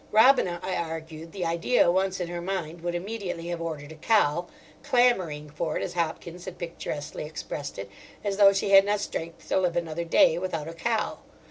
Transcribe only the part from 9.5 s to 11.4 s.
live another day without a cow.